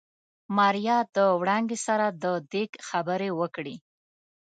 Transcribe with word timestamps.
ماريا 0.57 0.97
د 1.15 1.17
وړانګې 1.39 1.77
سره 1.87 2.05
د 2.23 2.25
ديګ 2.51 2.71
خبرې 2.87 3.29
وکړې. 3.39 3.75